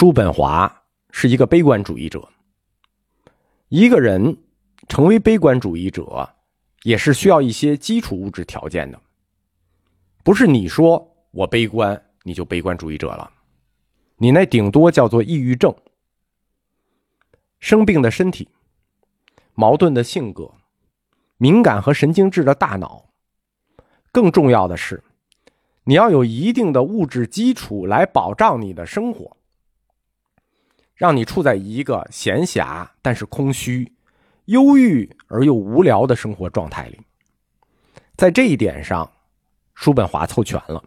[0.00, 2.28] 叔本华是一个悲观主义者。
[3.68, 4.44] 一个人
[4.86, 6.36] 成为悲观主义者，
[6.84, 9.02] 也是需要一些基础物质条件的。
[10.22, 13.28] 不是你说我悲观，你就悲观主义者了。
[14.18, 15.74] 你那顶多叫做抑郁症。
[17.58, 18.48] 生病的身体，
[19.54, 20.48] 矛盾的性格，
[21.38, 23.06] 敏感和神经质的大脑，
[24.12, 25.02] 更重要的是，
[25.82, 29.36] 你要有一定的物质基础来保障你的生活。
[30.98, 33.90] 让你处在一个闲暇但是空虚、
[34.46, 36.98] 忧郁而又无聊的生活状态里，
[38.16, 39.08] 在这一点上，
[39.76, 40.82] 叔本华凑全了。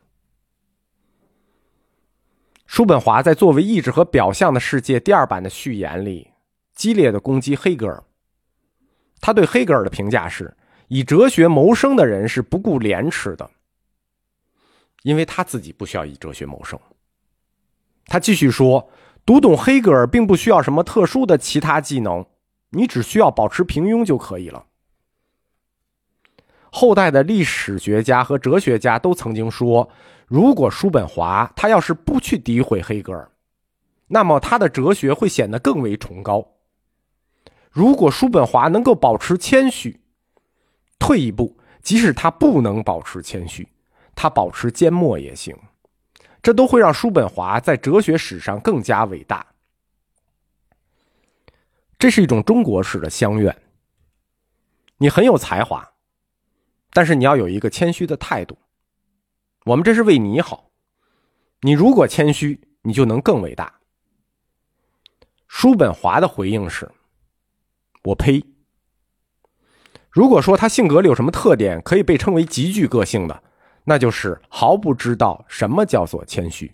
[2.65, 6.29] 叔本华在作为意志和表象的世界第二版的序言里，
[6.75, 8.03] 激烈的攻击黑格尔。
[9.21, 10.53] 他对黑格尔的评价是：
[10.89, 13.49] 以哲学谋生的人是不顾廉耻的，
[15.03, 16.77] 因为他自己不需要以哲学谋生。
[18.07, 18.91] 他继续说。
[19.25, 22.25] 读懂黑格尔并不需要什么特殊的其他技能，
[22.71, 24.65] 你只需要保持平庸就可以了。
[26.71, 29.89] 后代的历史学家和哲学家都曾经说，
[30.25, 33.29] 如果叔本华他要是不去诋毁黑格尔，
[34.07, 36.47] 那么他的哲学会显得更为崇高。
[37.69, 40.01] 如果叔本华能够保持谦虚，
[40.97, 43.67] 退一步，即使他不能保持谦虚，
[44.15, 45.55] 他保持缄默也行。
[46.41, 49.45] 这都会让叔本华在哲学史上更加伟大。
[51.99, 53.55] 这是一种中国式的相愿。
[54.97, 55.93] 你很有才华，
[56.91, 58.57] 但是你要有一个谦虚的态度。
[59.65, 60.71] 我们这是为你好。
[61.61, 63.79] 你如果谦虚，你就能更伟大。
[65.47, 66.91] 叔本华的回应是
[68.05, 68.43] ：“我呸。”
[70.09, 73.43] 如果说他性格里有什么特点可以被称为极具个性的？
[73.83, 76.73] 那就是毫不知道什么叫做谦虚。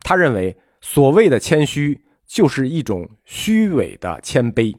[0.00, 4.76] 他认为所谓的谦虚就是一种虚伪的谦卑，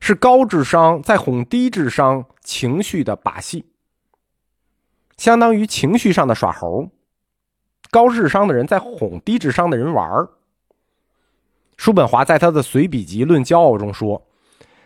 [0.00, 3.66] 是高智商在哄低智商情绪的把戏，
[5.16, 6.90] 相当于情绪上的耍猴。
[7.90, 10.28] 高智商的人在哄低智商的人玩儿。
[11.76, 14.26] 叔本华在他的随笔集《论骄傲》中说，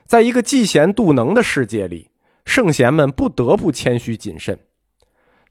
[0.07, 2.11] 在一个嫉贤妒能的世界里，
[2.45, 4.59] 圣贤们不得不谦虚谨慎。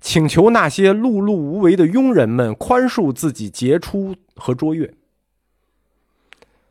[0.02, 4.94] 请求那些碌碌无为的庸人们宽恕自己杰出和卓越。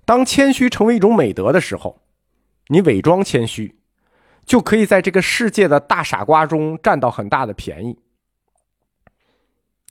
[0.04, 2.02] 当谦虚成为一种美德的时候，
[2.66, 3.78] 你伪装谦虚，
[4.44, 7.96] 就可以在这个世界的大傻瓜中占到很大的便宜。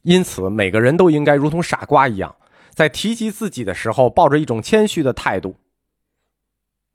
[0.04, 2.36] 因此，每个人都应该如同傻瓜一样，
[2.72, 5.56] 在提及自己的时候，抱着一种谦虚的态度。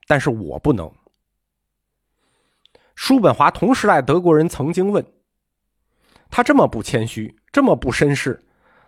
[0.07, 0.93] 但是我不能。
[2.95, 5.14] 叔本华同时代德国人曾经问。
[6.35, 8.43] 他这么不谦虚，这么不绅士，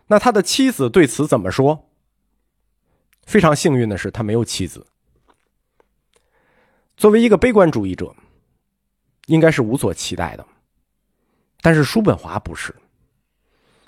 [0.09, 1.89] 那他的妻子对此怎么说？
[3.23, 4.85] 非常幸运的是，他没有妻子。
[6.97, 8.13] 作为一个悲观主义者，
[9.27, 10.45] 应该是无所期待的。
[11.61, 12.75] 但是叔本华不是，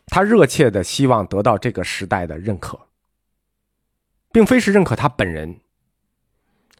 [0.07, 2.79] 他热切的希望得到这个时代的认可，
[4.31, 5.59] 并非是认可他本人，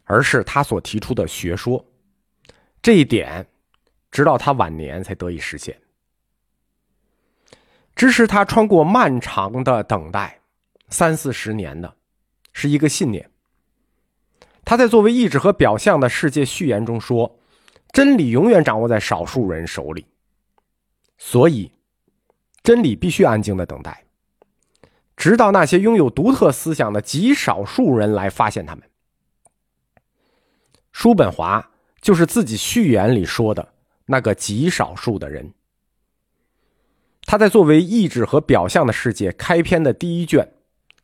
[0.05, 1.85] 而是他所提出的学说。
[2.81, 3.45] 这一点，
[4.09, 5.77] 直到他晚年才得以实现。
[7.99, 10.39] 支持他穿过漫长的等待，
[10.87, 11.93] 三四十年的，
[12.53, 13.29] 是一个信念。
[14.63, 17.37] 他在作为意志和表象的世界序言中说
[17.91, 20.05] ：“真理永远掌握在少数人手里，
[21.17, 21.69] 所以
[22.63, 24.05] 真理必须安静的等待，
[25.17, 28.89] 直到那些拥有独特思想的极少数人来发现他们。”
[30.93, 33.73] 叔本华就是自己序言里说的
[34.05, 35.53] 那个极少数的人。
[37.29, 40.51] 他在作为意志和表象的世界开篇的第一卷，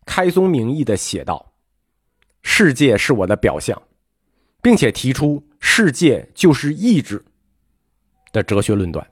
[0.08, 1.53] 开宗明义的写道
[2.41, 3.80] ：“世界是我的表象，
[4.59, 7.24] 并且提出世界就是意志
[8.31, 9.08] 的哲学论断。”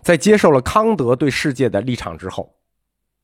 [0.00, 2.54] 在接受了康德对世界的立场之后，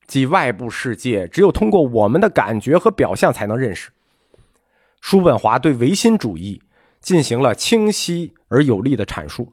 [0.07, 3.91] 即外部世界只有通过我们的感觉和表象才能认识。
[5.01, 6.63] 叔本华对唯心主义
[7.01, 9.51] 进行了清晰而有力的阐述。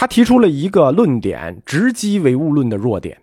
[0.00, 3.20] 他提出了一个论点，直击唯物论的弱点。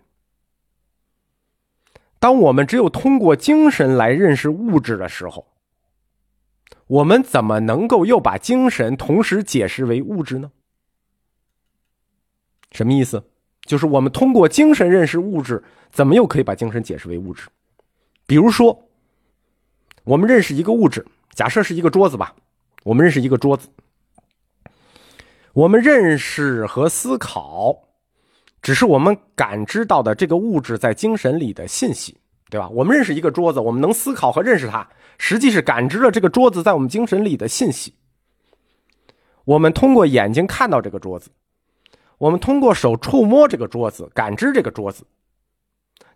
[2.18, 5.46] 当我们只有通过精神来认识物质的时候，
[6.86, 10.52] 我们怎么能够又把精神同时解释为物质呢？
[12.72, 13.24] 什么意思？
[13.62, 17.48] 就是我们通过精神认识物质，怎么又可以把精神解释为物质？
[18.26, 18.86] 比如说，
[20.04, 22.36] 我们认识一个物质，假设是一个桌子吧，
[22.84, 23.66] 我们认识一个桌子。
[25.56, 27.88] 我们认识和思考，
[28.60, 32.18] 只是我们感知到的这个物质在精神里的信息。
[32.48, 32.68] 对吧？
[32.68, 34.88] 我们认识一个桌子，我们能思考和认识它，
[35.18, 37.94] 实际是感知了这个桌子在我们精神里的信息。
[39.46, 41.30] 我们通过眼睛看到这个桌子，
[42.18, 45.04] 我们通过手触摸这个桌子，感知这个桌子，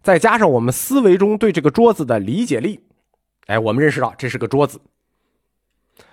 [0.02, 2.84] 再加上我们思维中对这个桌子的理解力，
[3.46, 4.80] 哎，我们认识到这是个桌子。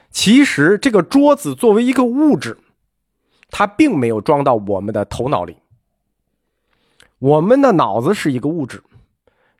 [0.09, 2.57] 其实这个桌子作为一个物质，
[3.49, 5.57] 它并没有装到我们的头脑里。
[7.19, 8.83] 我们的脑子是一个物质。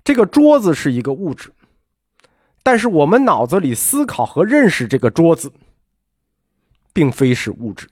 [0.04, 1.52] 这个桌子是一个物质，
[2.64, 5.52] 但是我们脑子里思考和认识这个桌子，
[6.94, 7.90] 并非是物质。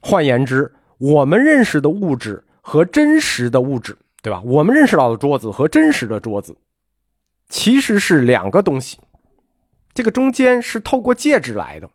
[0.00, 4.40] 换言之，我们认识的物质和真实的物质，对吧？
[4.44, 6.56] 我们认识到的桌子和真实的桌子，
[7.48, 8.98] 其实是两个东西。
[9.94, 11.88] 这个中间是透过介质来的，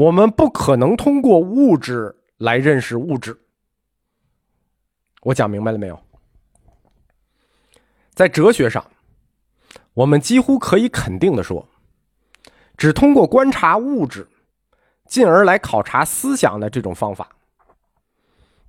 [0.00, 3.38] 我们不可能通过物质来认识物质。
[5.20, 6.02] 我讲明白了没有？
[8.14, 8.82] 在哲学上，
[9.92, 11.68] 我们几乎可以肯定的说，
[12.78, 14.26] 只通过观察物质，
[15.06, 17.28] 进而来考察思想的这种方法，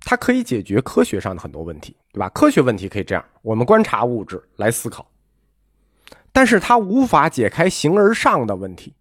[0.00, 2.28] 它可以解决科学上的很多问题，对吧？
[2.28, 5.10] 科学问题可以这样，我们观察物质来思考，
[6.30, 8.94] 但是它无法解开形而上的问题，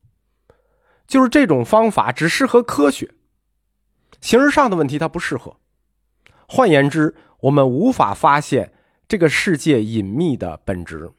[1.11, 3.11] 就是这种方法只适合科学，
[4.21, 5.57] 形而上的问题它不适合。
[6.47, 8.71] 换言之，我们无法发现。
[9.09, 11.11] 这个世界隐秘的本质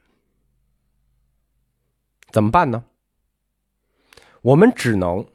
[2.30, 2.84] 怎么办呢？
[4.40, 5.26] 我们只能，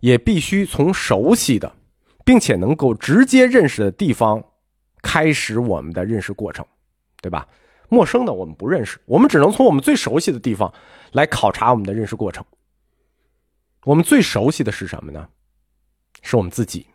[0.00, 1.76] 也必须从熟悉的，
[2.24, 4.42] 并且能够直接认识的地方
[5.02, 6.64] 开始我们的认识过程，
[7.20, 7.46] 对吧？
[7.90, 10.72] 陌生的我们不认识，我们只能从我们最熟悉的地方
[11.12, 12.42] 来考察我们的认识过程。
[13.84, 15.28] 我们最熟悉的是什么呢？
[16.22, 16.86] 是我们自己。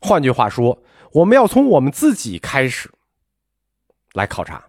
[0.00, 0.80] 换句话说，
[1.12, 2.90] 我们要从我们自己开始。
[4.12, 4.64] 来考察。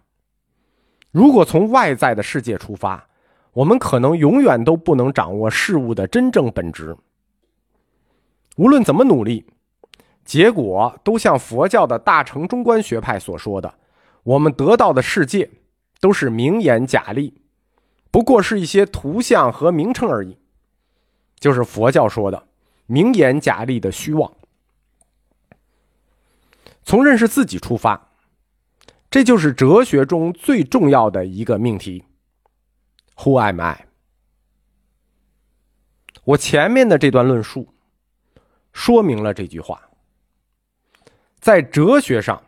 [1.12, 3.08] 如果从外在的世界出发，
[3.52, 6.96] 我们可能永远都不能掌握事物的真正本质。
[8.56, 9.46] 无论怎么努力，
[10.24, 13.72] 结果都像佛教的大乘中观学派所说的
[14.24, 15.48] ：“我们得到的世界
[16.00, 17.40] 都是名言假立，
[18.10, 20.36] 不过是一些图像和名称而已。”
[21.46, 22.48] 就是佛教说的
[22.86, 24.32] “名言假立”的虚妄。
[26.82, 28.08] 从认识自己出发。
[29.08, 32.02] 这就是哲学中最重要的一个命题。
[33.18, 33.86] Who am I？
[36.24, 37.72] 我前面的这段论述
[38.72, 39.80] 说明了这句话。
[41.38, 42.42] 在哲学上，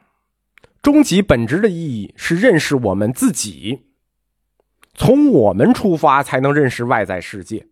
[0.82, 3.86] 终极本质的意义是认识我们自己，
[4.94, 7.68] 从我们出发才能认识外在世界。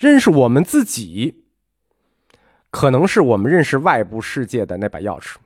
[0.00, 1.44] 认识我们自己，
[2.70, 5.36] 可能是我们认识外部世界的那把钥匙。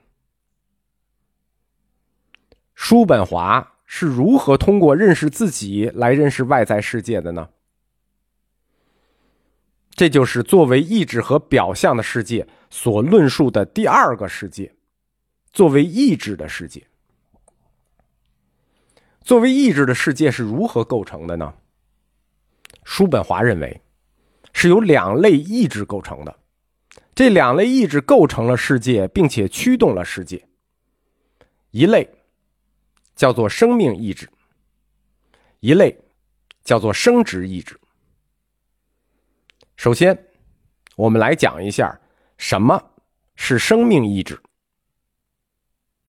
[2.73, 7.49] 叔本华是如何通过认识自己来认识外在世界的呢？
[9.91, 14.73] 这就是作为意志和表象的世界所论述的第二个世界，
[15.53, 16.87] 作为意志的世界。
[19.21, 21.55] 作为意志的世界是如何构成的呢？
[22.85, 23.81] 叔本华认为，
[24.55, 26.39] 是由两类意志构成的，
[27.15, 30.49] 这两类意志构成了世界，并且驱动了世界。
[31.71, 32.11] 一类。
[33.17, 34.29] 叫做生命意志，
[35.61, 35.97] 一类
[36.65, 37.79] 叫做生殖意志。
[39.77, 40.27] 首先，
[40.97, 41.97] 我们来讲一下
[42.39, 42.91] 什么
[43.37, 44.43] 是生命意志。